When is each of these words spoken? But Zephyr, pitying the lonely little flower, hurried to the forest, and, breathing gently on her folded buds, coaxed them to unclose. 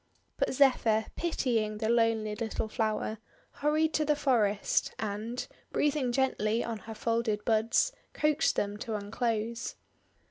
But 0.39 0.55
Zephyr, 0.55 1.05
pitying 1.15 1.77
the 1.77 1.87
lonely 1.87 2.33
little 2.33 2.67
flower, 2.67 3.19
hurried 3.51 3.93
to 3.93 4.03
the 4.03 4.15
forest, 4.15 4.95
and, 4.97 5.45
breathing 5.71 6.11
gently 6.11 6.63
on 6.63 6.79
her 6.79 6.95
folded 6.95 7.45
buds, 7.45 7.91
coaxed 8.11 8.55
them 8.55 8.77
to 8.77 8.95
unclose. 8.95 9.75